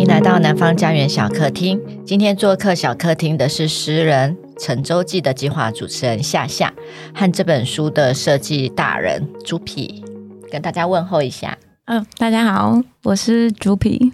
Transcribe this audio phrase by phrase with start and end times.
[0.00, 1.80] 迎来到南方家园小客厅。
[2.04, 6.74] 今天做客小客厅的是诗人陈周记的计划主持人夏夏，
[7.14, 10.04] 和这本书的设计大人猪皮，
[10.50, 11.56] 跟大家问候一下。
[11.84, 14.12] 嗯、哦，大家好，我是猪皮。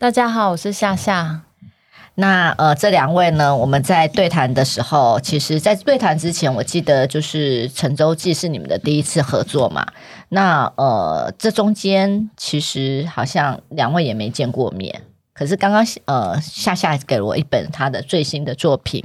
[0.00, 1.42] 大家好，我是夏夏。
[2.16, 9.86] 那呃，这两位呢，我们在对谈的时候，其实，在对谈之前，我记得就是陈周记是你们的第一次合作嘛。
[10.30, 15.02] 那呃，这中间其实好像两位也没见过面。
[15.40, 19.02] 可是刚刚呃，夏夏给了我一本他的最新的作品，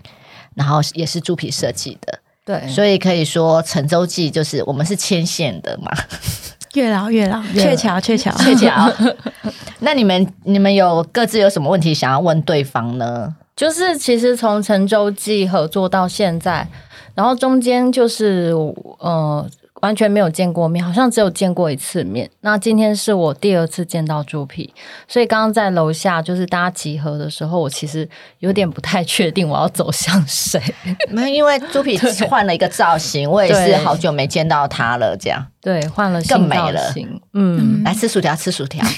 [0.54, 5.90] 然后也是猪皮设计的，对，所以可以说陈洲际就是我们是牵线的嘛。
[6.74, 8.94] 月老，月老，鹊桥，鹊桥，鹊桥。
[9.80, 13.34] 那你们，你们有各自有什么问题想要问对方呢？
[13.56, 16.68] 就是其实从陈洲际合作到现在，
[17.14, 18.52] 然后中间就是
[19.00, 19.50] 呃。
[19.86, 22.28] 完全没有见过面，好像只有见过一次面。
[22.42, 24.74] 那今天是我第二次见到猪皮，
[25.08, 30.60] 所以刚刚在楼下就是大家集合的时候，我其实有点不太确定我要走向谁。
[31.10, 31.96] 没有，因为猪皮
[32.28, 35.16] 换了一个造型，我也是好久没见到他了。
[35.16, 36.94] 这样对，换了新造型，更美了。
[37.34, 38.84] 嗯，来吃薯条，吃薯条。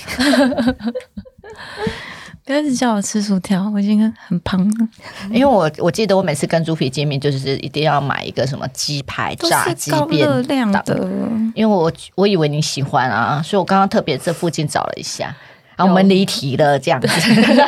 [2.47, 4.87] 不要一直叫我吃薯条，我已经很胖了。
[5.29, 10.37] 因为我我记得我每次跟猪皮见面，就是一定要买一个什么鸡排、炸鸡便当。
[10.37, 11.09] 热量的。
[11.53, 15.35] 因为我我以为你喜欢啊，所以我刚刚特别这附近找了一下。
[15.75, 17.07] 然后我们离题了，这样子。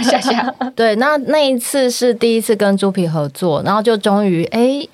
[0.02, 4.88] 下下， 对，那那一次是第一次跟猪皮合作，然后就终于哎，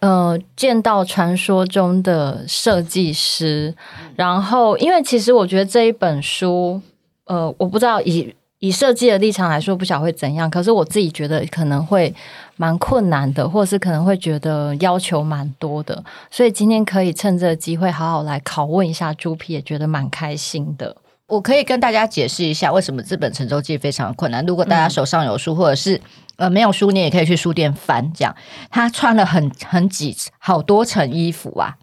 [0.00, 3.72] 呃，见到传说中的设计师。
[4.16, 6.82] 然后，因为其实我觉得这一本书，
[7.26, 8.34] 呃，我不知道以。
[8.60, 10.50] 以设计的立场来说，不晓得会怎样。
[10.50, 12.12] 可是我自己觉得可能会
[12.56, 16.02] 蛮困难的，或者是可能会觉得要求蛮多的。
[16.30, 20.96] 所以今天可以趁这个机会好好来拷问一下猪皮，也觉得蛮开心的。
[21.28, 24.44] 我可以跟大家解释一下为什么这本陈洲际非常困难。
[24.46, 26.00] 如果大家手上有书，或者是
[26.36, 28.12] 呃没有书，你也可以去书店翻。
[28.12, 28.34] 这样，
[28.70, 31.76] 他穿了很很几好多层衣服啊。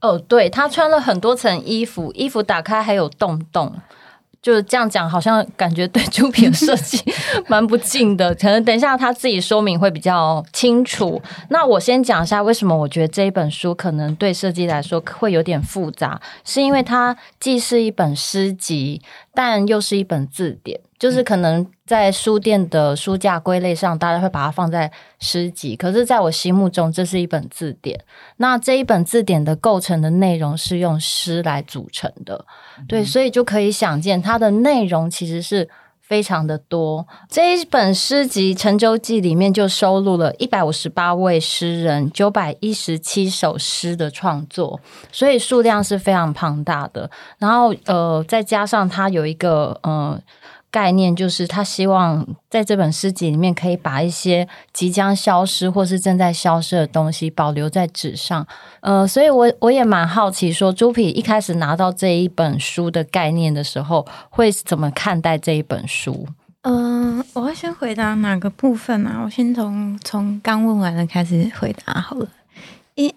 [0.00, 3.74] 哦，对，他穿了很多层衣服，衣服打开还有洞洞。
[4.40, 7.02] 就是这样讲，好像感觉对出品设计
[7.48, 8.34] 蛮不敬的。
[8.36, 11.20] 可能等一下他自己说明会比较清楚。
[11.50, 19.02] 那我先讲一下为什么我觉得这一本书可能对设计来说会有点复杂，是因为它既是一本诗集，
[19.34, 20.80] 但又是一本字典。
[20.98, 24.90] 就是可能在书店的书架归类上，大家会把它放在
[25.20, 28.00] 诗集，可是在我心目中，这是一本字典。
[28.38, 32.44] 那这一本字典的构成的内容是用诗来组成的，
[32.88, 35.68] 对，所以就可以想见它的内容其实是
[36.08, 37.06] 非常的多。
[37.28, 44.80] 这一本诗集《陈舟记》里面就收录了一百五十八位诗人九百一十七首诗的创作，
[45.12, 47.10] 所以数量是非常庞大的。
[47.38, 50.18] 然后呃，再加上它有一个呃。
[50.70, 58.46] 概念就是他希望在这本诗集里面可以把一些即将消失或是正在消失的东西保留在纸上，
[58.80, 66.26] 呃，所以我我也蛮好奇，说朱皮一开始拿到这一本书的概念的时候，会怎么看待这一本书？
[66.62, 69.22] 嗯、我会先回答哪个部分啊？
[69.24, 72.28] 我先从从刚问完了开始回答好了。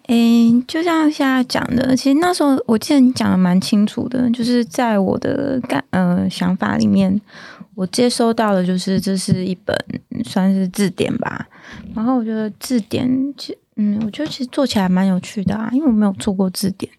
[0.08, 7.20] 诶，就像现在讲的，其实那时候我记得你讲的蛮清楚的，就是在我的感呃想法里面，
[7.74, 9.76] 我接收到的就是这是一本
[10.24, 11.48] 算是字典吧。
[11.96, 16.92] 然后我觉得字典，其嗯，我觉得其实做起来蛮有趣的啊，因为我没有做过字典，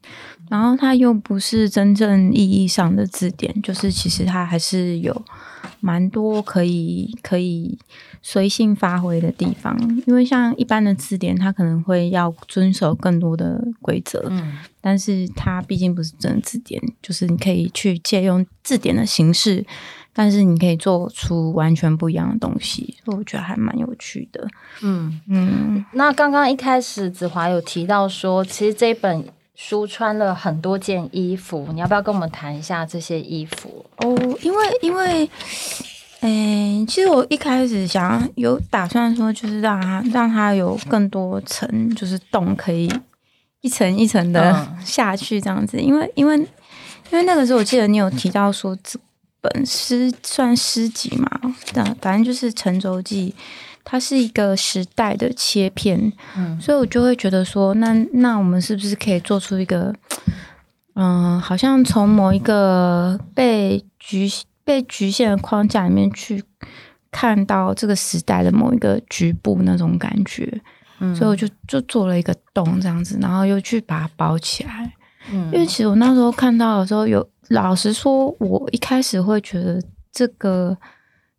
[0.50, 5.14] 然后它又不是真正意义上的字典，就是其实它还是有
[5.80, 7.78] 蛮多可以可以。
[8.24, 19.66] 随性发挥的地方，因为像一般的字典，它可能会要遵守更多的规则，嗯，但是它毕竟不是真的字典，就是你可以去借用字典的形式，
[20.12, 24.46] 但是你可以做出完全不一样的东西，所以我觉得还蛮有趣的。
[24.82, 29.24] 嗯嗯，那刚刚一开始子华有提到说，其实这本
[29.64, 33.86] 书穿了很多件衣服，你要不要跟我们谈一下这些衣服？
[33.98, 35.30] 哦，因为因为。
[36.24, 42.88] 嗯、欸，其实我一开始想有打算说，就是让它让它有更多层，就是洞可以
[43.60, 45.78] 一层一层的下去这样子。
[45.80, 46.36] 因为因为
[47.10, 48.96] 因为那个时候我记得你有提到说，这
[49.40, 51.28] 本诗算诗集嘛，
[51.72, 53.34] 但反正就是陈洲际，
[53.84, 59.94] 它是一个时代的切片，嗯，所以我就会觉得说，那那我们是不是可以做出一个，
[60.94, 64.30] 嗯，好像从某一个被局。
[64.64, 66.40] 被局限的框架里面去
[67.10, 70.48] 看到这个时代的某一个局部那种感觉，
[71.00, 74.92] 嗯，所以我就就做了一个洞这样子，然后又去把它包起来。
[75.32, 79.82] 嗯，因为其实我那时候看到的时候，有老实说，我一开始会觉得
[80.12, 80.78] 这个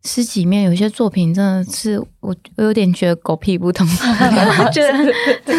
[0.04, 3.86] 诗集里面有些作品真的是我，我有点觉得狗屁不通，
[4.70, 5.12] 觉得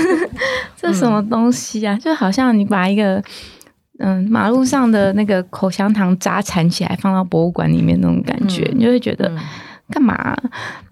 [0.78, 1.96] 这什么东西啊？
[1.96, 3.22] 嗯、就好像你把一个
[3.98, 9.36] 嗯马路上的那个口香糖渣缠起来放到博物馆里面那种感觉，嗯、你就会觉得
[9.90, 10.38] 干嘛、啊？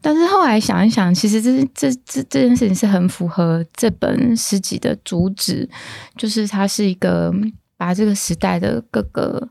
[0.01, 5.69] 但是后来想一想，其实这这这这件事情是很符合这本诗集的主旨，
[6.17, 7.31] 就是它是一个
[7.77, 9.47] 把这个时代的各个。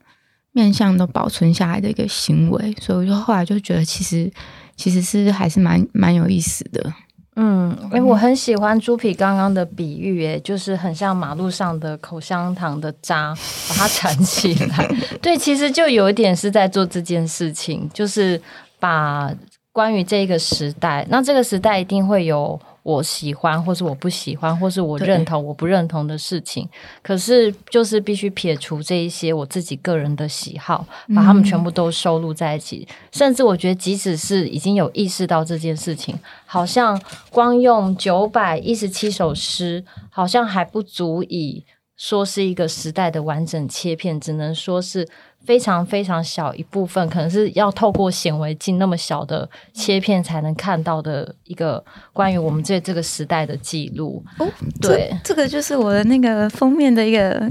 [0.53, 4.31] 面相都保存下来的一个行为，所以我就后来就觉得，其实
[4.77, 6.93] 其实是还是蛮蛮有意思的。
[7.35, 13.35] 嗯，哎、我很喜欢猪皮刚刚的比喻，哎，就是很像马路上的口香糖的渣，
[13.71, 14.87] 把它缠起来。
[15.23, 18.39] 对，其实就有一点是在做这件事情，就是
[18.79, 19.33] 把
[19.73, 22.61] 关于这个时代，那这个时代一定会有。
[22.85, 26.69] 我喜欢，或是我不喜欢，或是我认同，我不认同的事情，
[27.01, 30.85] 可是就是必须撇除这一些我自己个人的喜好，
[31.15, 32.85] 把他们全部都收录在一起。
[32.91, 41.65] 嗯、甚至我觉得，即使是已经有意识到这件事情，好像光用九百一十七首诗，好像还不足以
[41.97, 45.09] 说是一个时代的完整切片，只能说是。
[45.45, 54.23] 非常非常小一部分，可能是要透过显微镜那么小的切片才能看到的一个关于我们这这个时代的记录。
[54.39, 54.47] 哦，
[54.81, 57.51] 对这，这个就是我的那个封面的一个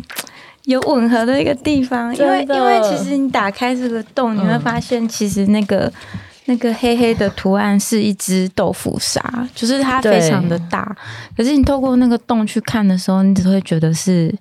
[0.64, 9.22] 有吻合的一个地方，因为因为其实你打开这个洞，你会发现其实那个、嗯、那个黑黑的图案是一只豆腐鲨，
[9.54, 10.96] 就是它非常的大，
[11.36, 14.34] 可是你透过那个洞去看的时候，你只会觉得是。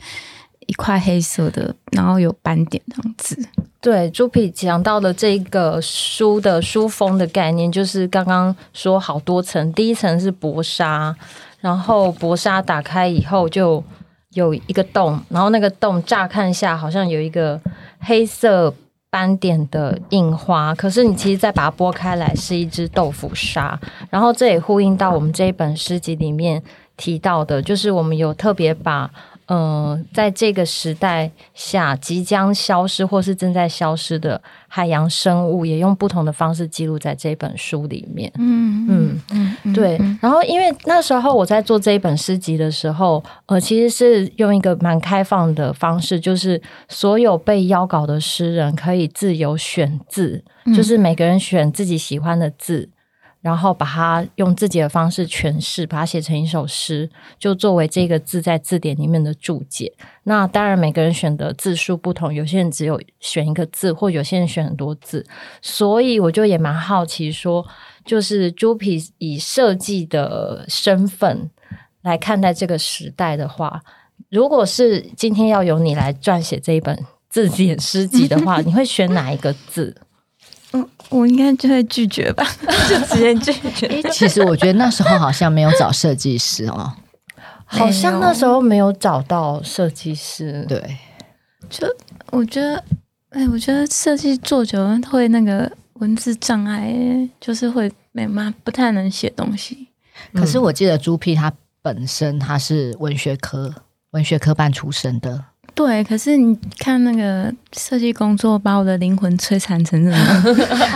[0.71, 3.37] 一块黑色的，然后有斑点这样子。
[3.81, 11.13] 对，猪皮讲到的这个书的书封的概念，就是刚刚说好多层，第一层是薄纱，
[11.59, 13.83] 然后薄纱打开以后就
[14.35, 17.61] 有一个洞，然后那个洞乍看下好像有一个
[17.99, 18.73] 黑色
[19.11, 23.77] 斑点的印花，可是你其实再把它剥开来，是一只豆腐沙。
[24.09, 26.63] 然后这也呼应到我们这一本诗集里面
[26.97, 29.11] 提到的，就是我们有特别把。
[29.53, 38.33] 嗯、呃，在这个时代下，即将消失或是正在消失的海洋生物，也用不同的方式记录在这本书里面。
[38.39, 40.01] 嗯嗯嗯，嗯对。
[40.23, 52.89] 然后，因为那时候我在做这一本诗集的时候，呃，其实是用一个蛮开放的方式，就是所有被邀稿的诗人可以自由选字，嗯、就是每个人选自己喜欢的字。
[53.41, 57.09] 然后把它用自己的方式诠释，把它写成一首诗，
[57.39, 59.93] 就作为这个字在字典里面的注解。
[60.25, 65.27] 那当然，每个人选的字数不同，有些人只有选一个字，或有些人选很多字。
[65.63, 67.67] 所以我就也蛮好奇，说
[68.05, 71.51] 就是朱皮以设计的身份
[72.03, 73.81] 来看待这个时代的话，
[74.29, 79.97] 如果是今天要由你来撰写这一本字典诗集的话， 你会选哪一个字？
[80.73, 82.47] 嗯，我应该就会拒绝吧，
[82.89, 84.03] 就直接拒绝。
[84.11, 86.93] 其实我觉得那时候好像没有找设计师哦，
[87.67, 90.65] 好像那时候没有找到设计师。
[90.69, 90.99] 对，
[91.69, 91.87] 就
[92.31, 92.85] 我觉得，
[93.31, 96.95] 哎，我觉得设计做久了会那个文字障碍，
[97.41, 99.89] 就是会没嘛，不太能写东西。
[100.35, 101.53] 可是我记得朱皮他
[101.83, 103.75] 本身他是文学科
[104.11, 105.47] 文学科班出身的。
[105.87, 110.43] 对，可是你看那个设计工作，把我的灵魂摧残成这样。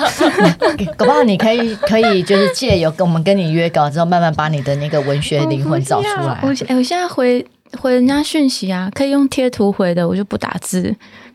[0.95, 6.39] 搞不好你可以可以就是借由跟我们跟你约稿之后，慢慢把你的那个文学灵魂找出来。
[6.43, 7.45] 我我现在回
[7.79, 10.93] 回人家讯息啊，可以用贴图回的，我就不打字；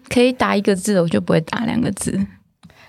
[0.09, 2.19] 可以打一个字的，我就不会打两个字。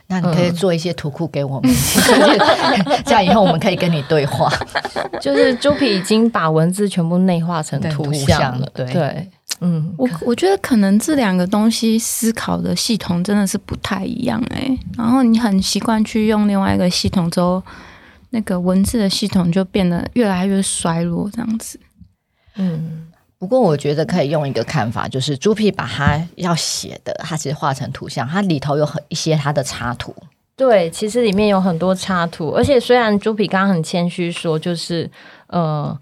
[0.08, 1.72] 那你可以做一些图库给我们，
[3.06, 4.52] 这样以后我们可以跟你对话。
[5.22, 8.84] 就是猪皮已经把文字全部内化成图像了，对。
[8.92, 9.30] 对
[9.62, 17.62] 嗯，我我觉得可能这两个东西思考的系统真的是不太一样哎、欸，然后你很习惯去用另外一个系统之后，
[18.30, 21.78] 那个文字的系统就变得越来越衰落这样子。
[22.56, 23.06] 嗯，
[23.38, 30.14] 不过我觉得可以用一个看法，就是朱皮把它要写的，它其实画成图像，它里头有很一些它的插图。
[30.56, 35.10] 对，其实里面有很多插图，而且虽然朱皮刚刚很谦虚说，就是
[35.48, 35.94] 呃。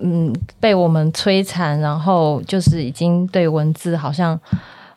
[0.00, 4.38] 嗯，被我们摧残，然后就是已经对文字好像，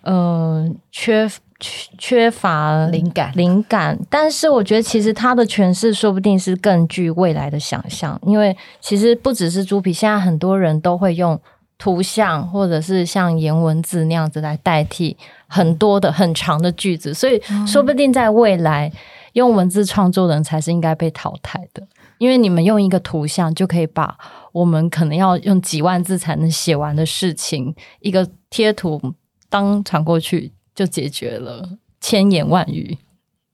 [0.03, 1.27] 嗯、呃，缺
[1.59, 3.97] 缺缺乏灵感灵感。
[4.09, 11.39] 但是我觉得，其实他的诠释说不定是更具未来的想象，因为其实不只是猪皮，现在很多人都会用
[11.77, 18.91] 图像或者是像颜文字那样子来代替很多的很长的句子，所以说不定在未来
[19.33, 21.83] 用文字创作的人才是应该被淘汰的。
[22.23, 24.17] 因为你们用一个图像就可以把
[24.53, 29.13] 我们可能要用几万字才能写完的事情，一个贴图
[29.49, 31.67] 当传过去就解决了
[31.99, 32.97] 千言万语。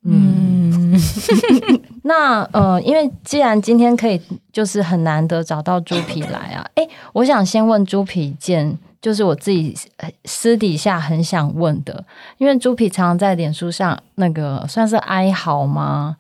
[0.04, 0.96] 嗯，
[2.06, 4.22] 那呃，因为既然今天可以
[4.54, 9.76] 就是很难得找到猪皮来啊，哎，我想先问猪皮一件，就是我自己
[10.26, 12.06] 私底下很想问的，
[12.38, 16.18] 因为猪皮常常在脸书上那个算是哀嚎吗？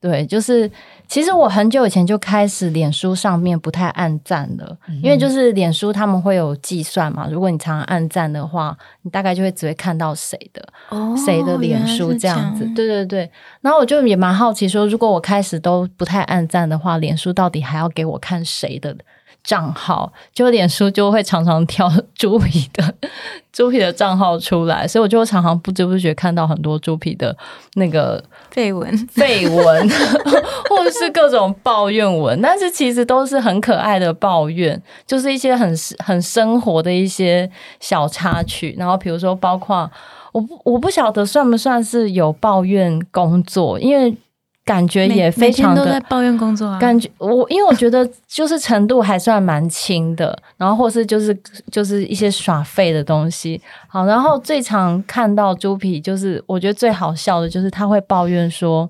[0.00, 0.68] 对，就是。
[1.12, 12.64] 其实我很久以前就开始脸书上面不太按赞了，嗯、因为就是脸书他们会有计算嘛，如果你常常按赞的话，你大概就会只会看到谁的，哦、谁的脸书这样子。
[12.74, 18.96] 对对对，然后我就也蛮好奇说，如果我开始都不太按赞的话，脸书到底还要给我看谁的？
[19.44, 22.94] 账号就脸书就会常常挑猪皮的
[23.52, 27.36] 猪皮的账号出来，所以我就常常不知不觉看到很多猪皮的
[27.74, 28.22] 那个
[28.54, 29.88] 绯闻、绯闻，
[30.70, 38.74] 或者是各种抱怨文，但是其实都是很可爱的抱怨，就是一些很很生活的一些小插曲。
[38.78, 39.90] 然后比如说，包括
[40.32, 44.16] 我不我不晓得算不算是有抱怨工作，因为。
[44.64, 51.36] 感觉也非常的都在抱怨工作啊，感觉我因为我觉得就是程度还算蛮轻的，然后或是就是
[51.70, 53.60] 就是一些耍废的东西。
[53.88, 58.88] 好，然后最常看到猪皮，就是我觉得最好笑的就是他会抱怨说，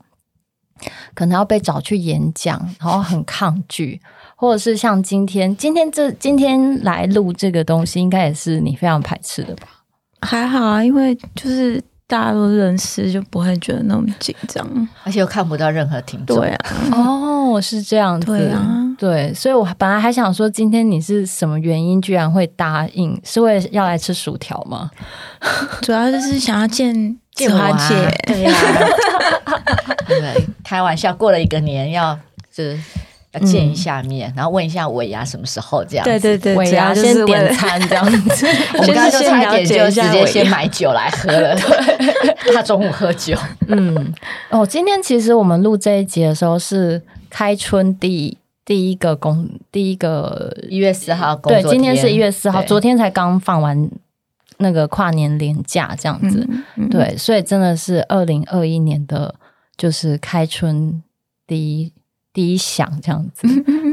[1.14, 3.98] 可能要被找去演讲，然后很抗拒，
[4.36, 9.68] 或者是像今天今天这今天来录这个东西，应该也是你非常排斥的吧？
[10.20, 11.82] 还好啊，因为就是。
[12.12, 14.62] 大家都认识，就不会觉得那么紧张，
[15.02, 16.36] 而且又看不到任何听众。
[16.36, 18.26] 对啊，哦，是这样子。
[18.26, 23.18] 对啊，对，所以我本来还想说，今天你是什么原因居然会答应？
[23.24, 24.90] 是为了要来吃薯条吗？
[25.80, 26.94] 主要就是想要见
[27.32, 27.94] 见花姐。
[28.26, 28.52] 对呀，
[30.06, 32.14] 对，开玩笑，过了一个年要
[32.54, 32.78] 就是。
[33.32, 36.10] 要见一下面，嗯、然后问一下尾牙什么时候这样子。
[36.10, 38.46] 对对对，尾牙先点餐这样子。
[38.78, 41.54] 我们刚刚就差一点就直接先买酒来喝了。
[41.56, 43.34] 对， 他中午喝酒。
[43.68, 44.12] 嗯，
[44.50, 51.62] 哦，今天其实我们录这一集的时候是开春第第一个工，第一个一月四号工作。
[51.62, 53.90] 对，今天是一月四号，昨天才刚放完
[54.58, 56.46] 那个跨年连假这样子。
[56.50, 59.34] 嗯嗯、对，所以真的是二零二一年的，
[59.78, 61.02] 就是开春
[61.46, 61.90] 第一。
[62.32, 63.46] 第一响这样子，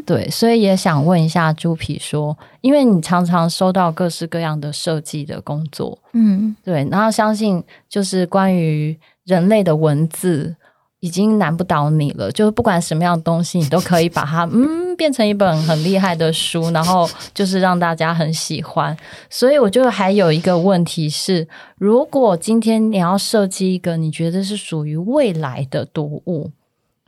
[0.05, 10.55] 对，所以也想问一下猪皮说，因为你常常收到各式各样的设计的工作，嗯，对，然后相信就是关于人类的文字
[11.01, 18.95] 已经难不倒你了，就是不管什么样的东西，你都可以把它嗯变成一本很厉害的书，然后就是让大家很喜欢。
[19.29, 21.45] 所以我就还有一个问题是，
[21.77, 26.51] 如果今天你要设计一个你觉得是属于未来的读物。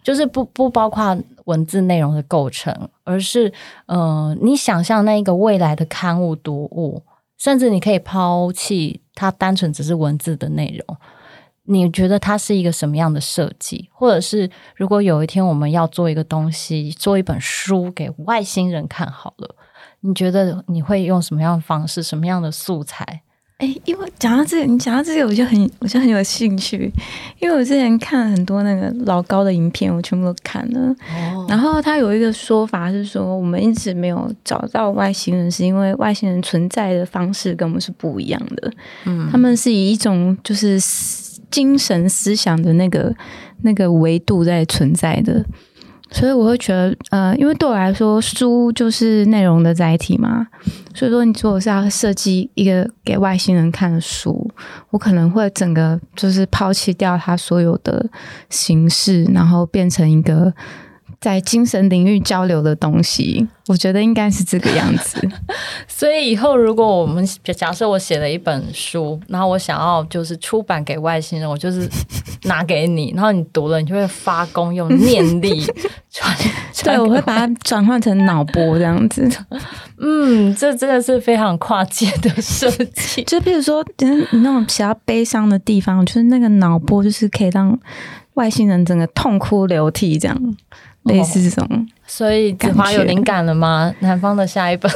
[0.03, 3.51] 就是不不包括文字内容的构成，而是
[3.85, 7.03] 呃，你想象那一个未来的刊物读物，
[7.37, 10.97] 甚至你可以抛弃它单纯只是文字的内容。
[11.65, 13.87] 你觉得它是一个什么样的设计？
[13.93, 19.55] 或者是如果有一天我们要做一个东西，做一本书给外星人看好了，
[20.01, 23.21] 你觉得你会用什么样的方式，什么样的素材？
[23.61, 26.91] 哎，因为讲到这个，你讲到这个，我就很，我就很有兴趣。
[27.39, 30.95] 因为我之前看了很多那个老高的影片，我全部都看了。
[31.15, 31.45] 哦。
[31.47, 38.71] 然后他有一个说法是说，我们一直没有找到外星人，是因为外星人存在的方式跟我们是不一样的。
[39.05, 39.29] 嗯。
[39.31, 40.79] 他们是以一种就是
[41.51, 43.13] 精神思想的那个
[43.61, 45.45] 那个维度在存在的。
[46.11, 50.45] 所以我会觉得，呃，因为对我来说，书就是内容的载体嘛。
[50.93, 54.51] 所以说，你说我是要设计一个给外星人看的书，
[54.89, 58.05] 我可能会整个就是抛弃掉它所有的
[58.49, 60.53] 形式，然后变成一个。
[61.21, 65.21] 在精神领域交流的东西，我觉得应该是这个样子。
[65.87, 67.23] 所以以后如果我们
[67.55, 71.87] 假设我写了一本书，然后我想要就是出版给外星人，我就是
[72.45, 75.63] 拿给你，然后你读了，你就会发功用念力
[76.09, 76.35] 传。
[76.83, 79.29] 对，我会把它转换成脑波这样子。
[79.99, 83.21] 嗯，这真的是非常跨界的设计。
[83.25, 87.79] 就比如说，你那种比较悲伤的地方，就是那个脑波，就是可以让
[88.33, 90.57] 外星人整个痛哭流涕这样。
[91.03, 93.93] 类似这种，哦、所以子华有灵感了吗？
[93.99, 94.91] 南方的下一本，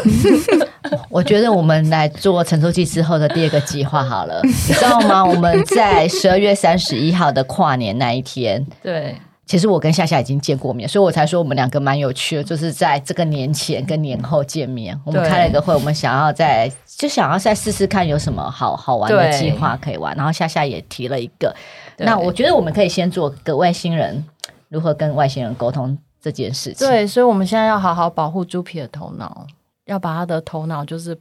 [1.10, 5.26] 我觉得我们来做《承抽季》之后的第二个计划好了， 你知道吗？
[5.26, 9.16] 我们在十二月三十一号的跨年那一天，对，
[9.48, 21.56] 其实我跟夏夏已经见过面，所以我才说我们两个蛮有趣的，就是在这个年前跟年后见面，我们开了一个会，我们想要再就想要再试试看有什么好好玩的计划可以玩，然后夏夏也提了一个，
[21.98, 24.24] 那我觉得我们可以先做个外星人。
[24.70, 26.88] 如何跟外星人沟通这件事情？
[26.88, 29.46] 对，所以我们现在要好好保护猪皮的头脑，
[29.86, 31.18] 要把他的头脑就是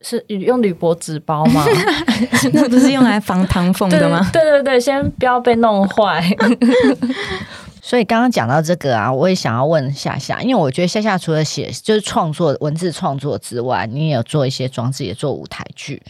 [0.00, 1.64] 是用铝箔纸包吗？
[2.52, 4.28] 那不是用来防糖缝的吗？
[4.32, 6.24] 对对对，先不要被弄坏。
[7.82, 16.02] 所以刚刚讲到这个啊，我也想要问夏夏，因为我觉得夏夏除了写就是创作文字创作之外，你也有做一些装置，也做舞台剧。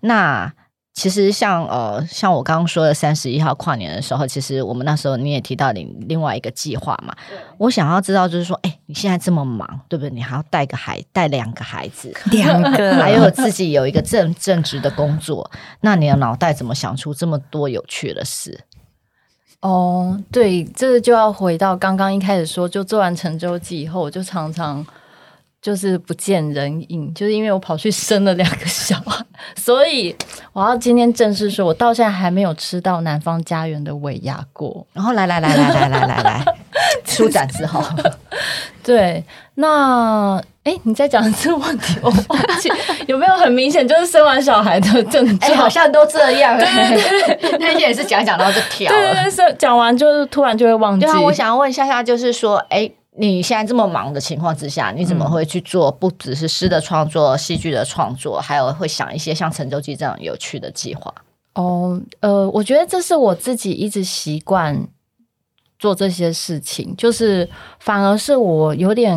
[0.00, 0.52] 那
[0.94, 7.14] 其实像呃，像我刚刚说的三十一号跨年的时候，其实我们那时候你也提到你另外一个计划嘛。
[7.56, 10.10] 我想要知道，就是说，哎，你现在这么忙，对不对？
[10.10, 18.60] 你还要带个孩，带两个孩子， 两个，还有自己有一个正正职的工作，那你的脑袋怎么想出这么多有趣的事？
[19.60, 24.84] 哦，对，这个就要回到刚刚一开始说，就做完成周记以后，我就常常。
[25.62, 30.14] 就是不见人影，就是因为我跑去生了两个小孩，所以
[30.52, 34.84] 我要今天正式说，我到现在还没有吃到南方家园的尾牙过。
[34.92, 36.44] 然后来来来来来来来来，
[37.04, 37.80] 舒 展之后，
[38.82, 39.22] 对，
[39.54, 42.68] 那哎，你在讲这个问题，我忘记
[43.06, 45.52] 有没有很明显就是生完小孩的症状？
[45.52, 46.58] 哎，好像都这样。
[46.58, 46.66] 对，
[47.60, 51.06] 那天也是讲讲到就跳了，对对对，讲完就是突然就会忘记。
[51.06, 52.90] 对啊，我想要问夏夏，就是说，哎。
[53.18, 55.92] 你现在这么忙的情况之下，你怎么会去做？
[55.92, 61.12] 不只是诗的创作、戏剧的创作，还有会想一些像《成周记》这样有趣的计划？
[61.54, 64.88] 哦，呃，我觉得这是我自己一直习惯
[65.78, 67.46] 做这些事情，就是
[67.80, 69.14] 反而是我有点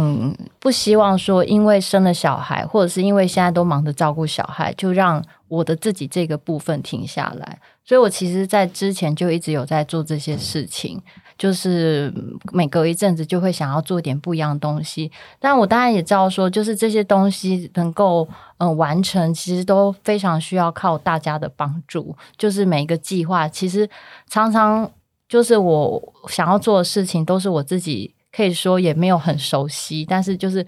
[0.59, 7.59] 不希望说，因为生了小孩，或者是因为现在都忙着照顾小孩，就让我的自己这个部分停下来。
[7.85, 11.01] 所以我其实，在之前就一直有在做这些事情。
[11.37, 12.13] 就是
[12.53, 18.25] 每隔一阵子就会想要做点不一样的东西，但我当然也知道说，就是这些东西能够
[18.57, 22.15] 嗯、呃、完成，其实都非常需要靠大家的帮助。
[22.37, 23.89] 就是每一个计划，其实
[24.29, 24.89] 常常
[25.27, 30.65] 就是我想要做的事情，都是我自己可以说也没有很熟悉，但是就是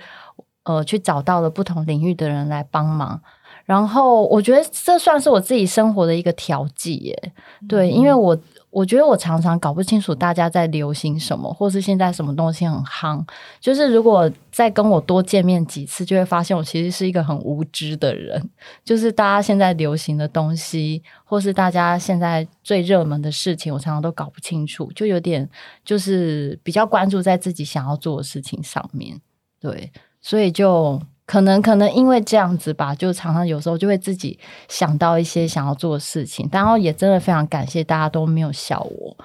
[0.63, 3.21] 呃去找到了不同领域的人来帮忙，
[3.63, 7.33] 然后我觉得这算是我自己生活的一个调剂耶。
[7.69, 8.37] 对，因为我。
[8.77, 13.25] 我觉得我常常搞不清楚大家在流行什么，或是现在什么东西很夯。
[13.59, 18.39] 就是如果再跟我多见面几次，就会发现我其实是一个很无知的人。
[18.85, 25.49] 就是大家现在流行的东西，或是大家现在最热门的事情，我常常都搞不清楚，就有点
[25.83, 29.19] 就是比较关注在自己想要做的事情上面。
[29.59, 31.01] 对，所以就。
[31.27, 39.17] 可能可能因为这样子吧，就常常有时候就会自己想到一些想要做的事情，然后也真的非常感谢大家都没有笑我，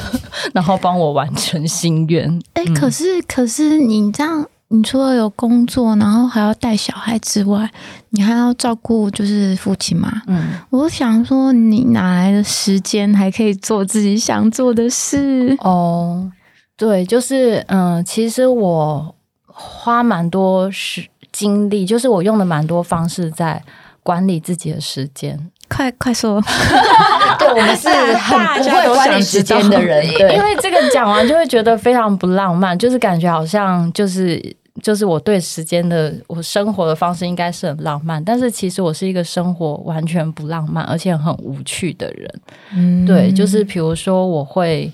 [0.54, 2.26] 然后帮我完成心愿。
[2.54, 7.70] 哎、欸，可是可是你这样，你除了有工作，然后还要带小孩之外，
[8.08, 10.22] 你还要照顾就是父亲嘛？
[10.28, 15.54] 嗯，我想说，你哪来的时间还可以做自己想做的事？
[15.60, 16.32] 哦，
[16.78, 21.06] 对，就是嗯，其实我花蛮多时。
[21.32, 23.62] 精力就是我用了蛮多方式在
[24.02, 25.50] 管理自己的时间。
[25.68, 26.42] 快快说，
[27.38, 34.40] 对，我们是很不会管理时间的人，对，因为这个讲完就会觉得非常不浪漫，就是感觉好像就是
[34.82, 42.40] 就是我对时间的我生活的方式应该是很浪漫，但是其实我是一个生活完全不浪漫而且很无趣的人。
[42.74, 44.92] 嗯，对，就是比如说我会。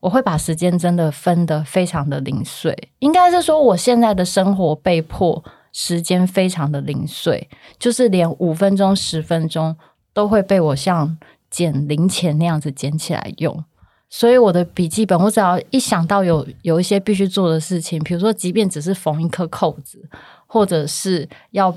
[0.00, 9.76] 我会把时间真的分得非常的零碎，应该是说我现在的生活被迫时间非常的零碎，就是连五分钟、十分钟
[10.12, 11.18] 都会被我像
[11.50, 13.64] 捡零钱那样子捡起来用。
[14.08, 20.08] 所以我的笔记本，我只要一想到有有一些必须做的事情，比如说即便只是缝一颗扣子，
[20.46, 21.72] 或者是要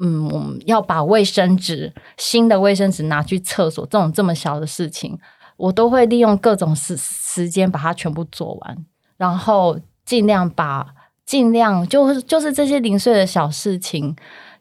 [0.00, 5.18] 嗯要把卫生纸新的卫生纸拿去厕所这种这么小的事情。
[5.56, 10.86] 我都会利用各种时时间把它全部做完，然后尽量把
[11.24, 14.14] 尽量就是就是这些零碎的小事情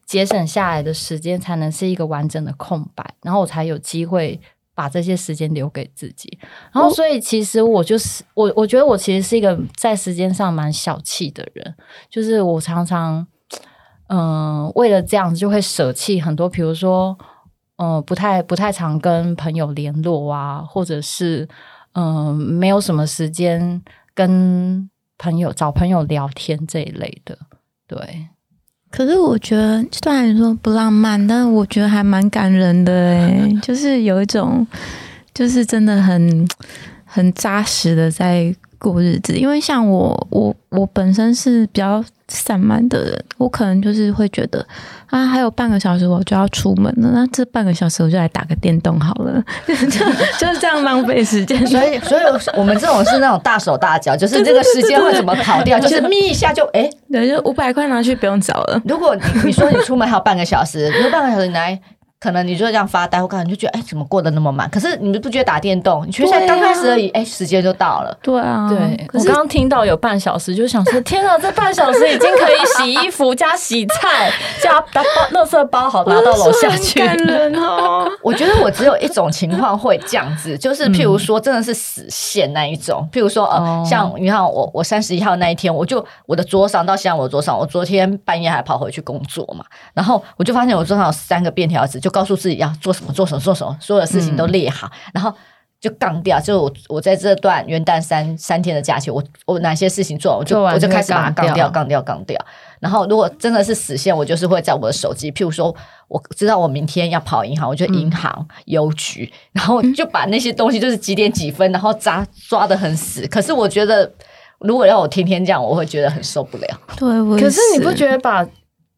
[0.06, 4.40] 节省下来的时间，才能是一个完整的空白，然后我才有机会
[4.74, 6.38] 把这些时间留给自己。
[6.72, 11.76] 然后，所以其实我就是我，我觉得我其实是一个在时间上蛮小气的人，
[12.10, 13.26] 就是我常常
[14.08, 17.18] 嗯、呃，为了这样子就会舍弃很多，比如说。
[17.78, 21.50] 嗯、呃，不太不太常跟朋友联络啊，或者是
[21.94, 23.82] 嗯、呃，没有什么时间
[24.14, 24.88] 跟
[25.22, 27.38] 朋友找朋友聊天这一类的。
[27.88, 28.28] 对，
[28.90, 34.66] 可是我觉得虽然说不浪漫，但是我觉得还蛮感人的哎， 就是有一种，
[35.32, 36.48] 就是真的很
[37.06, 39.38] 很扎实的在过日子。
[39.38, 42.04] 因为像我，我我本身是比较。
[42.36, 44.66] 散漫的人，我可能就是会觉得
[45.08, 51.66] 啊，还有半个小时我就要出门了，那这半个小时我就来打个电动好了， 就就是这样浪费时间。
[51.68, 52.22] 所以，所以
[52.58, 58.82] 我们这种是那种大手大脚，就是这个时间会怎么跑掉，就是眯一下就哎，对，就五百块拿去不用找了。
[58.86, 61.80] 如果你你说你出门还有半个小时，如果半个小时你来。
[62.22, 64.70] 可能你就这样发呆，我可能就觉得，哎、欸，怎么过得那么慢？
[64.70, 68.16] 可是你们不觉得打电动，你觉得才刚开始而已，哎、啊欸，时间就到了。
[68.22, 69.08] 对啊，对。
[69.14, 74.32] 我刚刚听到有半小时，就想说， 天啊，这半小时已经可以洗衣服加洗菜
[74.62, 77.00] 加把垃圾包好拿到楼下去。
[77.00, 78.08] 感人哦。
[78.22, 83.00] 我觉得我只有一种情况会这样子，就是譬如说，真的是死线那一种。
[83.02, 92.94] 嗯、譬如说，呃，像你看我，我三十一号那一天，我就我的桌上到现在我的桌上，我昨天半夜还跑回去工作嘛，然后我就发现我桌上有三个便条纸，就告诉自己要做。
[92.94, 95.34] 什么做什么做什么，所有的事情都列好，嗯、然后
[95.80, 96.40] 就杠掉。
[96.40, 102.38] 就我我在这段元旦三三天的假期，我我哪些事情做，我就我就开始把它杠掉，杠掉，杠掉。
[102.80, 105.74] 然后如果真的是死线，我就是会在我的手机，譬如说
[106.10, 113.26] 我知道我明天要跑银行，我就银行邮局，嗯、然后就把那些东西就是几点几分，然后抓抓的很死。
[113.28, 114.12] 可是我觉得，
[114.60, 116.68] 如果要我天天这样，我会觉得很受不了。
[116.98, 118.46] 对，我可是你不觉得把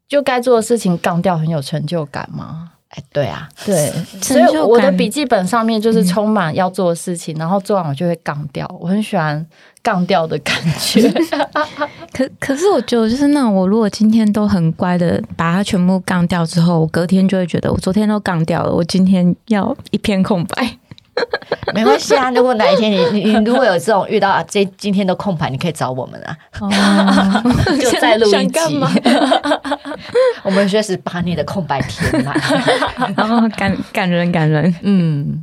[0.08, 2.72] 就该做的事情杠掉很有成就感吗？
[3.12, 8.68] 对啊，对，所以我的笔记本上面就是充满要做的事情，嗯、然后做完我就会杠掉。
[8.80, 9.44] 我很喜欢
[9.82, 11.12] 杠掉的感觉。
[12.12, 20.78] 可可是我觉得就是那种，我如果今天都很乖的把它全部杠掉之后，我隔天就会觉得我昨天都杠掉了，我今天要一片空白。
[21.74, 27.42] 没关系啊，如果哪一天你 你你如果有这种遇到这今天的空白，你可以找我们啊，哦、
[27.80, 28.80] 就再录一集。
[30.42, 32.34] 我们随时把你的空白填满，
[33.16, 34.74] 然后感感人感人。
[34.82, 35.42] 嗯，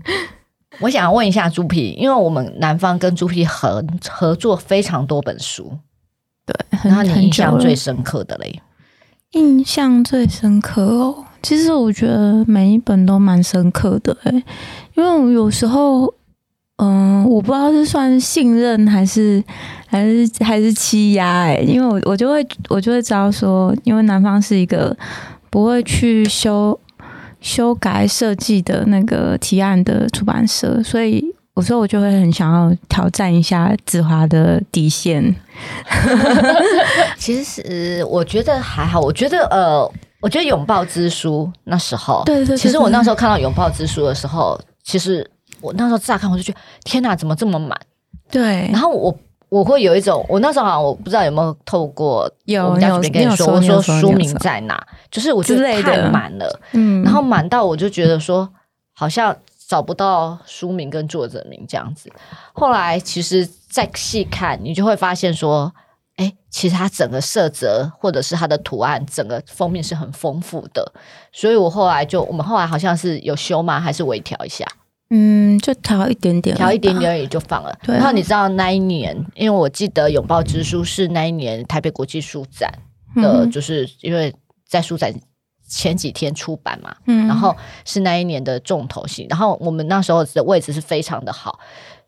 [0.79, 5.77] 我想问一下猪皮，因为我们南方跟猪皮合合作非常多本书，
[6.45, 8.61] 对，然后你印象最深刻的嘞？
[9.31, 14.43] 印象最深刻哦，其实我觉得每一本都蛮深刻的哎。
[14.95, 16.13] 因为我有时候，
[16.77, 19.43] 嗯，我不知道是算信任还是
[19.87, 24.95] 还是还是欺压哎，因为我我就会我就会知道说，因为男方是一个
[25.49, 26.77] 不会去修
[27.39, 31.23] 修改设计的那个提案的出版社，所以
[31.55, 35.33] 有时候我就会很想要挑战一下子华的底线。
[37.17, 44.59] 其实我觉得还好，我觉得呃，我觉得拥抱之书那时候，对对对，其实我那时候看到拥抱之书的时候。
[44.83, 47.79] 其实我那时候乍看我就觉得天哪，怎么这么满？
[48.29, 48.69] 对。
[48.71, 49.17] 然后我
[49.49, 57.03] 我会有一种，我那时候好像我不知道有没有透过有我们家主编跟你说，我说书名在哪，就是我觉得太满了，嗯。
[57.03, 58.47] 然后满到我就觉得说，
[58.93, 59.35] 好像
[59.67, 62.11] 找不到书名跟作者名这样子。
[62.53, 65.73] 后来其实再细看，你就会发现说，
[66.17, 70.91] 哎，其实它整个色泽或者是它的图案，整个封面是很丰富的。
[71.31, 73.79] 所以我后来就，我们后来好像是有修吗？
[73.79, 74.65] 还是微调一下？
[75.13, 77.77] 嗯，就调一点点，调一点点而已就放了。
[77.83, 82.71] 对啊、然后你知道那一年，因为我记得《拥抱之书》是那一年台北国际书展
[83.15, 84.33] 的，嗯、就是因为
[84.65, 85.13] 在书展
[85.67, 89.27] 前几天出版嘛，嗯，然后是那一年的重头戏。
[89.29, 91.59] 然后我们那时候的位置是非常的好，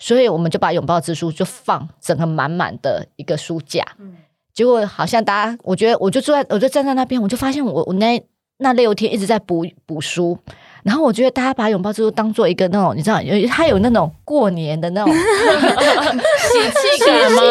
[0.03, 3.81] 所以我们就把《拥抱之书》就放整个满满的一个书架。
[3.99, 4.17] 嗯，
[4.53, 8.21] 结果好像大家，我觉得我就坐在，我就站在那边，我就发现我我那
[8.57, 10.37] 那六天一直在补补书。
[10.83, 17.41] 然后我觉得大家把拥抱之书当做一个那种，你知道，有它有那种过年的那种 喜气感吗？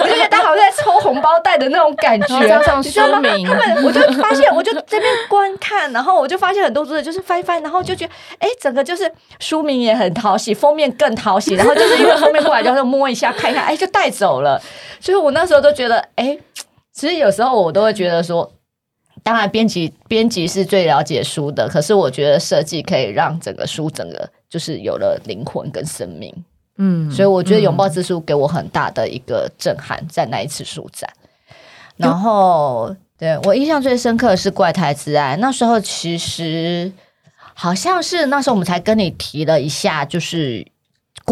[0.00, 2.48] 我就觉得大家好像在抽红包袋的那种感觉。
[2.48, 14.60] 加上书名，他们我就发现，我就这边观看，然后我就发现很多作者就是翻一翻，然后就觉得，哎，整个就是书名也很讨喜，封面更讨喜，然后就是因为封面过来，就是摸一下看一下，哎，就带走了。
[14.98, 16.38] 所以我那时候都觉得，哎，
[16.92, 18.50] 其实有时候我都会觉得说。
[19.22, 26.34] 当然，编辑编辑是最了解书的，可是我觉得设计可以让整个书整个就是有了灵魂跟生命，
[26.78, 31.08] 嗯，所以我觉得拥抱之书给我很大的一个震撼，在那一次书展。
[31.96, 36.90] 然后，对，我印象最深刻的是怪胎之爱，那时候其实
[37.54, 40.66] 好像是那时候我们才跟你提了一下，就是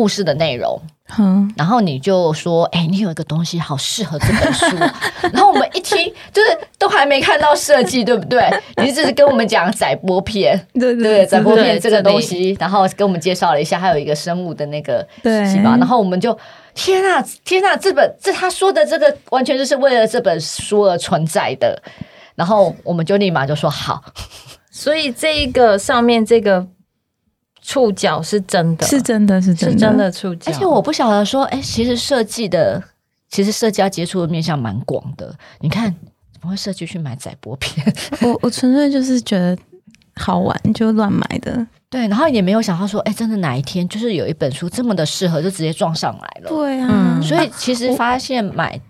[0.00, 0.80] 故事的内容。
[1.18, 4.64] 嗯，然后你就说，哎、欸，你有一个东西好适合这本书。
[5.30, 8.48] 然后我们一听，就是都还没看到设计，对不对？
[8.82, 15.76] 你只是跟我们讲载波片，对对对，载波片这个东西，然后跟我们介绍了一下，还有一个生物的那个细胞。
[15.76, 16.34] 然后我们就，
[16.74, 21.82] 天啊，天啊，这本这他说的这个完全就是为了这本书而存在的。
[22.36, 24.00] 然后我们就立马就说好，
[24.70, 26.66] 所以这一个上面这个。
[27.62, 30.50] 触角是真的，是真的，是真的，是真的触角。
[30.50, 32.82] 而且我不晓得说，哎、欸，其实设计的，
[33.28, 35.34] 其实设计要接触的面向蛮广的。
[35.60, 35.94] 你看，
[36.32, 37.86] 怎么会设计去买载玻片？
[38.22, 39.56] 我我纯粹就是觉得
[40.16, 41.66] 好玩，就乱买的。
[41.88, 46.48] 对，然后也没有想到说，哎，真的哪一天就是有一本书这么的适合，就直接撞上来了。
[46.48, 48.80] 对啊，嗯、所以其实发现买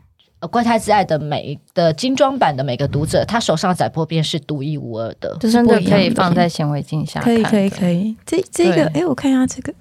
[0.40, 7.20] 呃《怪胎之爱》的每的精装版的每个读者，他手上载玻片是独一无二的，就是真的可以放在显微镜下。
[7.20, 9.72] 可以可以可以，这这个哎，我看一下这个。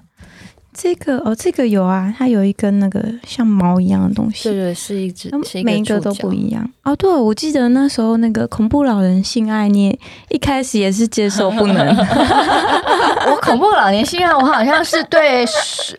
[0.71, 5.29] 这个哦，这个有啊，它有一根那个像毛一样的东西，对对，是一只，
[5.63, 6.95] 每一个都不一样哦。
[6.95, 11.87] 对，我记得那时候那个恐怖老人性爱，你一开始也是接受不能。
[13.29, 15.43] 我恐怖老年性爱，我好像是对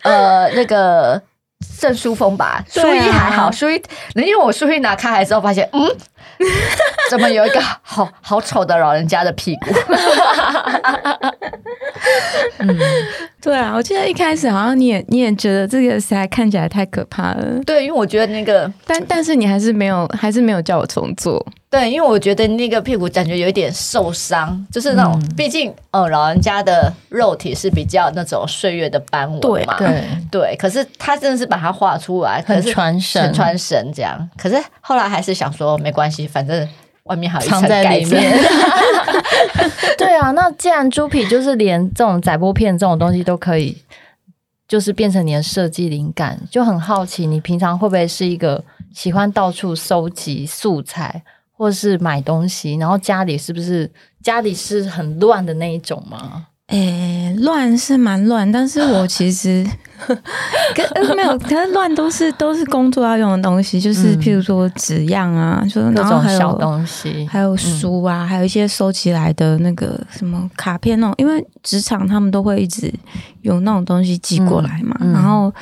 [0.02, 1.20] 呃那个
[1.78, 3.82] 郑书峰吧，书衣还好，书衣，
[4.14, 5.96] 因为我书衣拿开来之后发现，嗯，
[7.10, 9.70] 怎么有一个好好丑的老人家的屁股？
[12.58, 12.78] 嗯，
[13.40, 17.60] 对啊，我记得一开始好像你也你也觉得这个实在看起来太可怕了。
[17.64, 21.44] 对，因为我觉得那个，但但是你还是没有，还是没有叫我重做。
[21.70, 29.76] 对，因为我觉得那个屁股感觉有一点受伤，就是那种，嗯、毕竟呃老人家的肉体是比较那种岁月的斑纹嘛。
[29.78, 34.28] 对对，可是他真的是把它画出来，很传神，很传神这样。
[34.36, 36.68] 可是后来还是想说没关系，反正。
[37.04, 38.30] 外面还有一层藏在里面，
[39.98, 40.30] 对啊。
[40.32, 43.76] 那既然猪皮就是连这种载波片这种东西都可以，
[44.68, 48.62] 就是变成你的设计灵感，就很好奇，你平常会不会是一个
[48.94, 51.22] 喜欢到处收集素材，
[51.52, 53.90] 或是买东西，然后家里是不是
[54.22, 56.46] 家里是很乱的那一种吗？
[56.70, 59.66] 诶、欸，乱是蛮乱，但是我 其实
[60.74, 72.92] 跟没有，可是乱都是都是工作要用的东西，就是譬如说纸样啊，就是那种小东西，还有书啊，嗯、还有一些收起来的那个什么卡片那种，因为职场他们都会一直
[73.42, 75.52] 有那种东西寄过来嘛，然后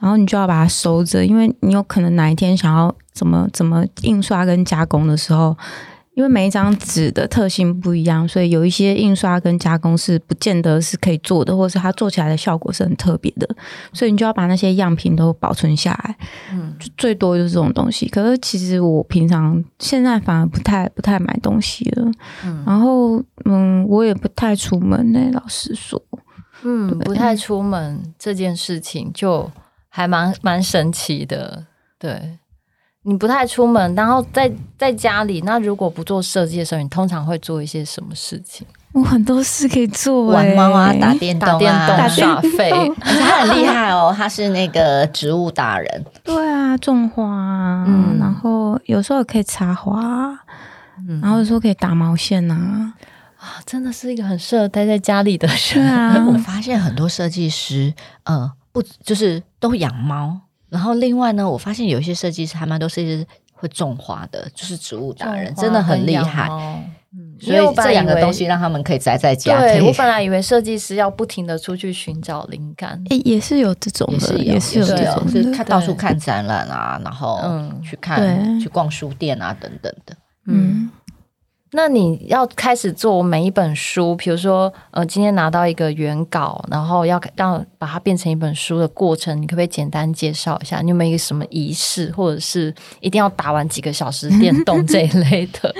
[0.00, 5.56] 然后你就要把它收着，因为你有可能哪一天想要怎么怎么印刷跟加工的时候。
[6.16, 13.46] 因为每一张纸的特性不一样，所以有一些印刷跟加工是不见得是可以做的，或者是它做起来的效果是很特别的，
[13.92, 16.16] 所以你就要把那些样品都保存下来。
[16.50, 18.08] 嗯，最多就是这种东西。
[18.08, 22.10] 可是其实我平常现在反而不太不太买东西了。
[22.46, 26.02] 嗯，然后嗯，我也不太出门呢、欸，老实说。
[26.62, 29.50] 嗯，不太出门这件事情就
[29.90, 31.66] 还蛮蛮神奇的，
[31.98, 32.38] 对。
[33.08, 35.40] 你不太出门，然后在在家里。
[35.42, 38.66] 那如果不做设计的时候，你通常会做一些什么事情？
[38.90, 42.72] 我很多事可以做，玩猫啊，打电动啊，打耍废。
[42.98, 46.04] 他很厉害哦，他是那个植物达人。
[46.24, 50.36] 对啊，种花啊，嗯，然后有时候可以插花，
[51.06, 52.92] 嗯，然后有时候可以打毛线啊。
[53.38, 56.26] 啊，真的是一个很适合待在家里的人啊！
[56.26, 60.40] 我发现很多设计师，呃，不就是都养猫。
[60.68, 66.48] 然后另外呢，我发现有一些设计师他们都是会种花的，就是植物达人，真的很厉害。
[67.18, 69.58] 嗯，所以这两个东西让他们可以宅在家。
[69.58, 77.40] 对，我本来以为设计师要不停的出去寻找灵感，诶，也是有这种的，也是有这种，就是看到处看展览啊，然后
[77.82, 80.90] 去看去逛书店啊等等的，嗯。
[81.76, 90.80] 那你要开始做每一本书，比如说，呃，今天拿到一个原稿，然后要让把它变成一本书的过程，你可不可以简单介绍一下？
[90.80, 95.74] 你有没有一个什么仪式，或者是一定要打完几个小时电动这一类的？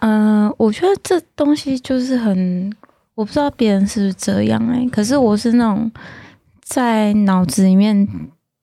[0.00, 2.70] 嗯、我觉得这东西就是很，
[3.14, 5.90] 我不知道别人是不是这样哎、可是我是那种
[6.60, 8.06] 在脑子里面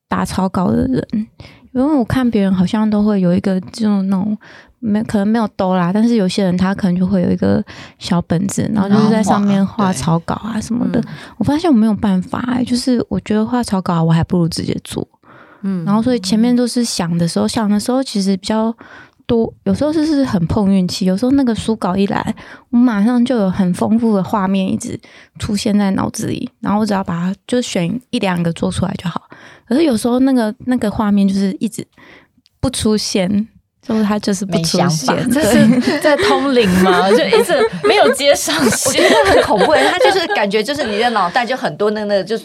[0.08, 1.26] 打草稿的人，
[1.72, 4.36] 因为我看别人好像都会有一个这种那种。
[4.82, 7.62] 没可能没有兜啦，但是有些人他可能就会有一个
[7.98, 10.98] 小本子，然后就是在上面画草稿啊什么的。
[11.36, 15.06] 我发现我没有办法、欸，就是我觉得画草稿我还不如直接做。
[15.60, 18.74] 嗯，然后所以前面都是想的时候，想的时候其实比较
[19.26, 22.34] 多，有时候就是很碰运气，有时候那个书稿一来，
[22.70, 24.98] 我马上就有很丰富的画面一直
[25.38, 29.20] 出现在脑子里，然后我只要把它就选一两个做出来就好。
[29.70, 31.86] 可是有时候那个那个画面就是一直
[32.60, 33.48] 不出现。
[33.82, 37.08] 就是他就是不出现，这是在通灵吗？
[37.16, 39.72] 就一直没有接上线，我觉得很恐怖。
[39.72, 42.38] 他就是感觉就是你的脑袋就很多那那，就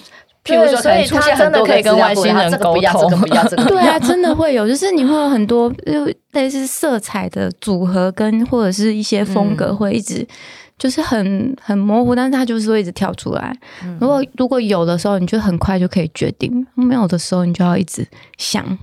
[0.46, 10.26] 譬如说可以出现很多可以跟外星人沟通，这个不要，这个 对啊，真的会有，就是你会有很多就类似色彩的组合跟或者是一些风格会一直
[10.78, 13.58] 就是很很模糊，但是他就是会一直跳出来。
[14.00, 18.78] 如果如果有的时候，你就很快就可以决定；没有的时候，你就要一直想。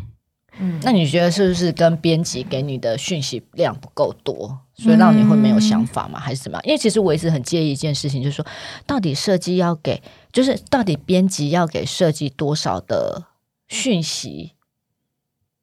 [0.58, 6.18] 嗯，那你觉得是不是跟编辑给你的讯息量不够多，所以让你会没有想法吗？
[6.18, 6.62] 嗯、还是怎么样？
[6.66, 8.44] 因为其实我一直很介意一件事情，就是说，
[8.86, 10.00] 到底设计要给，
[10.32, 13.24] 就是到底编辑要给设计多少的
[13.68, 14.52] 讯息，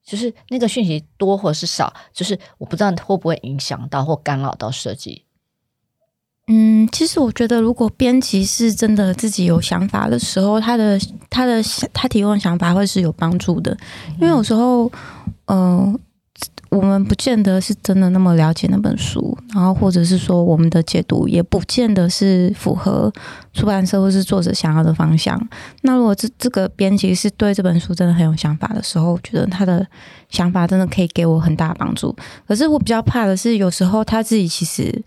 [0.05, 5.25] 就是那个讯息多或是少，就是我不知道会不会影响到或干扰到设计。
[6.51, 11.61] 嗯，其实我觉得，如果编辑是真的自己有想法的时候，他的他的
[11.93, 13.77] 他提供的想法会是有帮助的，
[14.15, 14.91] 因为有时候，
[15.45, 15.99] 嗯、
[16.69, 23.11] 我们不见得是真的那么了解那本书，然后或者是说我们的解读也不见得是符合
[23.53, 25.39] 出版社或是作者想要的方向。
[25.81, 29.85] 那如果这这个编辑是对这本书真的很有想法的时候，我觉得他的
[30.29, 32.15] 想法真的可以给我很大帮助。
[32.47, 35.03] 可是我比较怕的是，有时候他自己其实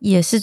[0.00, 0.40] 也是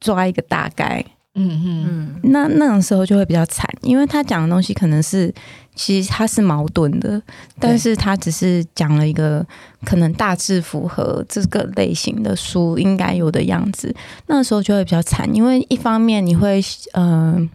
[0.00, 1.04] 抓一个大概。
[1.34, 5.32] 嗯嗯，那那种时候就会比较惨，因为他讲的东西可能是
[5.76, 7.22] 其实他是矛盾的，
[7.60, 9.46] 但是他只是讲了一个
[9.84, 13.94] 可能大致符合这个类型的书应该有的样子，
[14.26, 16.60] 那时候就会比较惨，因为一方面你会
[16.94, 17.50] 嗯、呃、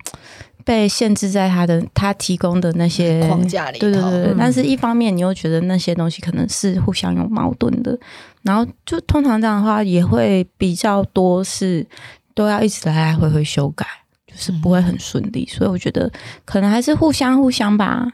[0.64, 8.00] 被限制在他的他提供的那些框架里，对对对，嗯、但是一方面你又觉得那些东西可能是互相有矛盾的，
[8.44, 11.86] 然后就通常这样的话也会比较多是。
[12.34, 13.86] 都要一直来来回回修改，
[14.28, 16.12] 就是不会很顺利，嗯、所以我觉得
[16.46, 18.14] 可能还是互相互相吧，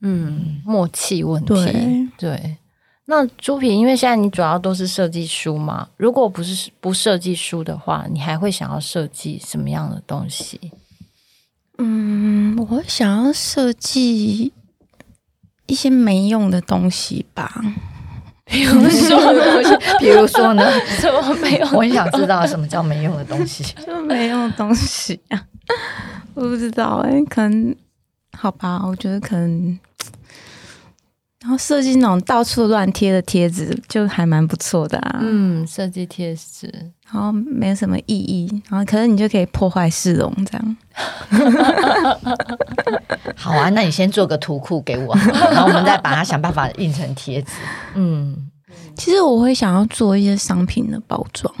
[0.00, 1.54] 嗯，默契问题。
[1.54, 2.56] 对，对。
[3.06, 10.60] 那朱平，因为现在你主要都是设计书嘛，如果不是不设计书的话，你还会想要设计什么样的东西？
[11.78, 14.52] 嗯，我会想要设计
[15.66, 17.60] 一些没用的东西吧。
[18.50, 19.18] 比如说，
[20.00, 20.68] 比如说呢？
[20.98, 21.68] 什么没用？
[21.72, 23.64] 我很想知道什么叫没用的东西。
[23.86, 25.40] 就没用的东西啊，
[26.34, 27.74] 我不知道哎、欸，可能
[28.36, 29.78] 好吧，我觉得可能，
[31.42, 35.20] 然后设计那种到处乱贴的贴纸，就还蛮不错的啊。
[35.22, 36.70] 嗯，设计贴纸，
[37.10, 40.76] 然后没什么意义，然后可能你就可以破坏市容这样。
[43.34, 47.52] 好啊，那你先做个图库给我，然后我们再把它想办法印成贴纸。
[47.94, 48.50] 嗯，
[48.94, 51.52] 其实我会想要做一些商品的包装。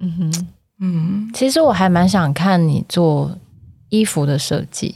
[0.00, 0.46] 嗯哼，
[0.80, 3.38] 嗯，其实我还蛮想看你做
[3.90, 4.92] 衣服的设计。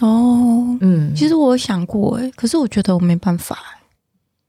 [0.00, 3.58] 哦，嗯，其实我有想过哎，可是我觉得我没办法，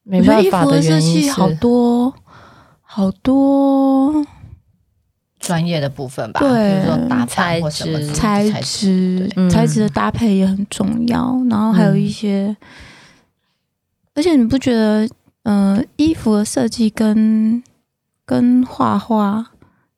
[0.03, 2.13] 没办法的原因是好多
[2.81, 4.25] 好多。
[5.39, 11.27] 专业的部分吧，对，比如说搭配或什么材质，材质的搭配也很重要。
[11.27, 12.57] 嗯、然后还有一些，嗯、
[14.15, 15.07] 而且你不觉得，
[15.43, 17.63] 呃，衣服的设计跟
[18.25, 19.51] 跟画画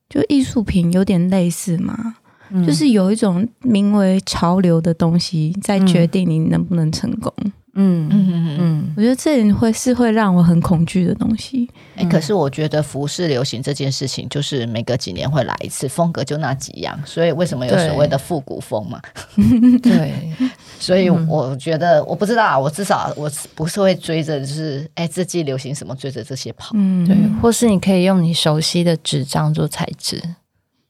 [0.09, 2.17] 就艺术品有点类似吗？
[2.51, 7.33] 嗯、就是有一种名为潮流的东西在决定你能不能成功。
[7.75, 8.09] 嗯。
[8.09, 8.09] 嗯。
[8.11, 8.29] 嗯。
[8.29, 11.69] 嗯嗯，我觉得这点会是会让我很恐惧的东西。
[11.95, 18.99] 哎、欸，可是我觉得服饰流行这件事情，就是每隔几年会来一次，风格就那几样，所以为什么有所谓的复古风嘛？
[19.35, 19.79] 对，
[20.37, 20.49] 对。
[20.79, 26.71] 所以我觉得我不知道，我至少我不是会追着，就是哎、欸，这季流行什么，追着这些跑。
[26.73, 30.21] 嗯，对，或是你可以用你熟悉的纸张做材质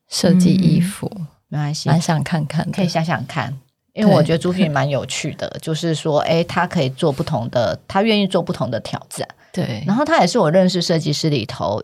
[0.07, 3.59] 设计衣服，嗯、没关系，蛮想看看，可以想想看。
[3.93, 9.27] 因为我觉得朱平蛮有趣的， 就是说，哎，他可以做不同的，他愿意做不同的挑战。
[9.51, 11.83] 对，然后他也是我认识设计师里头，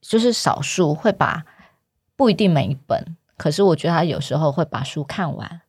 [0.00, 1.44] 就是少数会把
[2.16, 5.60] 不一定每一本，可是我觉得他有时候会把书看完，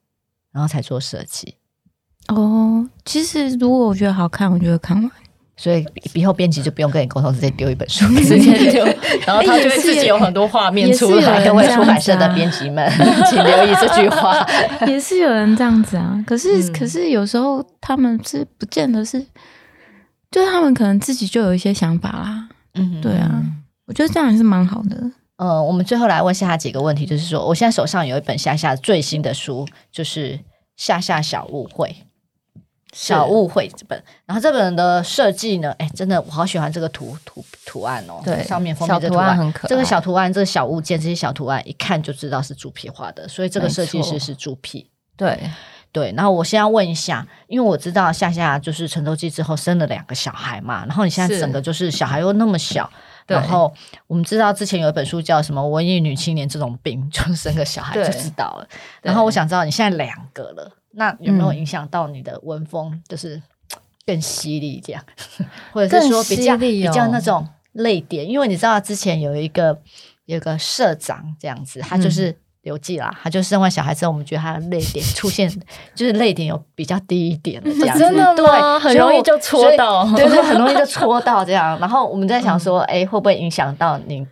[0.52, 1.56] 然后才做设计。
[2.28, 5.12] 哦，其实如果我觉得好看，我就会看完。
[5.58, 8.86] 所以以后编辑就不用跟你沟通，直接丢一本书， 直接丢，
[9.26, 11.46] 然后他就会自己有很多画面出来。
[11.46, 12.92] 各 位出版社的编辑们，
[13.30, 14.46] 请留意这句话。
[14.86, 19.26] 也是有人这样子啊，可是、嗯、可是有时候他们是不见得是，
[20.30, 22.50] 就是他们可能自己就有一些想法啦。
[22.74, 23.42] 嗯，对啊，
[23.88, 24.98] 我觉得这样也是蛮好的。
[25.38, 30.32] 呃，我们最后来问夏夏几个问题，就是说，我现在手上有一本夏夏最新的书，就是
[30.76, 31.88] 《夏夏小误会》。
[32.96, 38.22] 小误会这本，然后这本的设计呢，哎，真的我好喜欢这个图图图案哦。
[38.24, 39.70] 对，上面封面这图案很可爱。
[39.70, 44.90] 这个小图案，这个小物件，这些小图案，一看就知道是猪皮画的，所以这个设计师是猪皮。
[45.18, 45.38] 对
[45.92, 52.90] 对，然后我先要问一下，因为我知道夏夏就是沉舟记之后生了两个小孩嘛，然后你现在整个就是小孩又那么小，
[53.28, 53.74] 然后
[54.08, 58.68] 我们知道之前有一本书叫什么《文艺女青年这种病》，就是生个小孩就知道了。
[59.02, 60.72] 然后我想知道你现在两个了。
[60.96, 62.92] 那有没有影响到你的文风？
[62.92, 63.42] 嗯、就是
[64.06, 65.04] 更犀利这样，
[65.74, 68.28] 或者是说比较、哦、比较那种泪点？
[68.28, 69.80] 因为你知道之前有一个
[70.26, 75.50] 有一个社长这样子，他就是刘记啦，嗯、他就生完小孩之后，我们觉得他的泪点出现
[75.96, 78.78] 就是泪点有比较低一点的这样子， 真的吗？
[78.78, 81.80] 对，很容易就戳到，对对，很容易就戳到这样。
[81.80, 84.26] 然后我们在想说，哎、嗯欸，会不会影响到你？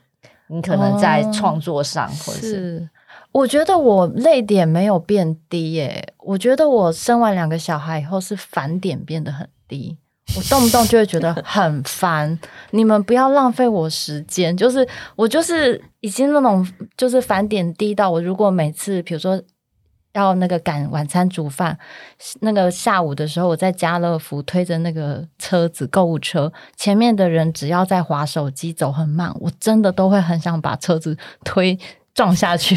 [0.48, 2.88] 你可能在创作上，哦、或者是。
[3.34, 9.98] 我觉得我泪点没有变低耶，我觉得我生完两个小孩以后是返点变得很低。
[10.38, 12.40] 我动不动就会觉得很烦。
[12.72, 16.66] 你们不要浪费我时间，就是我就是已经那种
[16.96, 19.42] 就是返点低到我如果每次比如说
[20.14, 21.78] 要那个赶晚餐煮饭，
[22.42, 31.78] 那个下午的时候我在家乐福推着那个车子购物车，前面的人只要在滑手机走很慢，我真的都会很想把车子推。
[32.14, 32.76] 撞下去，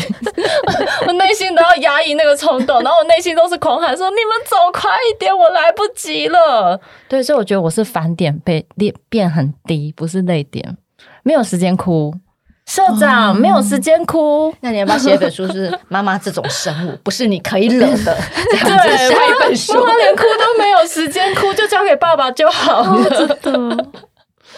[1.07, 10.77] 我内心都要压抑那个冲动，然后我内心都是狂喊说：“你们走快一点，我来不及了。”对，所以我觉得我是返点被变变很低，不是泪点，
[11.23, 12.15] 没有时间哭。
[12.67, 15.47] 社长、哦、没有时间哭，那你要不要写一本书？
[15.53, 18.19] 是妈妈这种生物不是你可以惹的，
[18.51, 19.73] 这样子下一本书。
[19.75, 22.91] 妈妈连哭都没有时间哭，就交给爸爸就好了。
[22.91, 23.87] 哦、真的。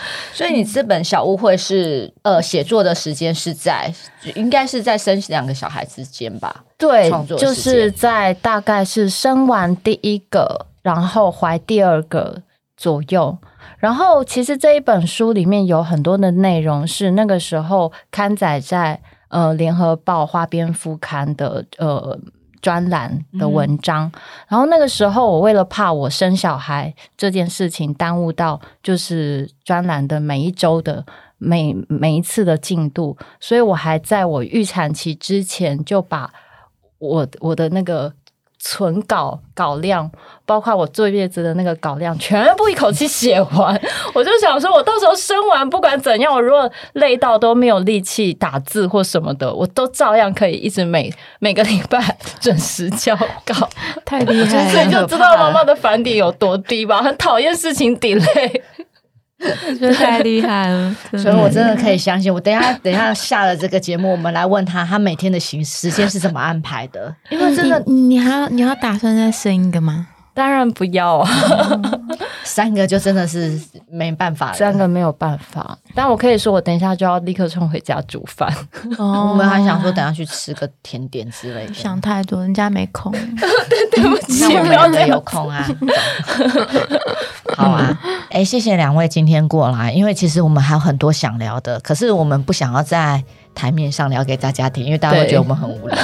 [0.33, 3.93] 所以你这本小误会是呃写作的时间是在
[4.35, 6.65] 应该是在生两个小孩之间吧？
[6.77, 12.43] 对，就是在大概是生完第一个，然后怀第二个
[12.77, 13.37] 左右。
[13.79, 22.19] 然后其实这一本书里面有很多的内容是那个时候刊载在呃联合报花边副刊的呃。
[22.61, 31.05] 专栏的文章，嗯，然后那个时候我为了怕我生小孩这件事情耽误到就是专栏的每一周的
[31.39, 36.33] 每每一次的进度，所以我还在我预产期之前就把
[36.99, 38.13] 我我的那个。
[38.59, 40.11] 存稿稿量，
[40.45, 43.81] 包括我坐月子的那个稿量，全部一口气写完。
[44.13, 53.69] 我就想说，我到时候生完，不管怎样，我如果累到都没有力气打字或什么的，我都照样可以一直每每个礼拜准时交稿。
[54.05, 57.03] 太厉害了，所以就知道妈妈的返点有多低吧？
[57.03, 58.63] 很讨厌事情 delay。
[59.79, 62.33] 这太厉害了，所以我真的可以相信。
[62.33, 67.15] 我等一下等一下下了这个节目，我们来问他，他每天的行时间是怎么安排的？
[67.31, 70.09] 因为真的，你，你还要你要打算再生一个吗？
[70.35, 71.29] 当然不要啊，
[72.59, 73.57] 三个就真的是
[73.89, 75.79] 没办法了，三个没有办法。
[75.95, 78.53] 但我可以说，我等一下就要立刻冲回家煮饭。
[78.99, 81.73] 哦，我们还想说，等下去吃个甜点之类的。
[81.73, 83.13] 想太多，人家没空。
[83.71, 85.65] 对，对不起，那我们有空啊。
[87.57, 87.97] 好啊，
[88.31, 93.23] 哎、欸，谢谢两位今天过来，因为其实我们还有很多想聊的，可是我们不想要在
[93.55, 95.97] 台面上聊给大家听，因为大家会觉得我们很无聊。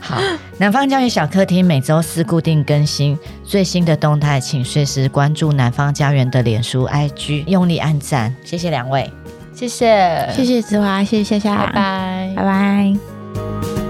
[0.00, 0.20] 好，
[0.58, 8.34] 南方教育小客厅每周四固定更新最新的动态，请随时关注南方家园的脸书、IG，用力按赞。
[8.44, 9.10] 谢谢两位，
[9.52, 13.89] 谢谢，谢谢子华，谢谢夏夏，拜拜，拜拜。